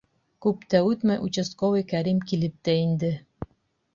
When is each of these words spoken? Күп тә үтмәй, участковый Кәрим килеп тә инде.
Күп 0.45 0.63
тә 0.73 0.79
үтмәй, 0.85 1.19
участковый 1.27 1.85
Кәрим 1.93 2.23
килеп 2.31 2.57
тә 2.69 2.75
инде. 2.87 3.13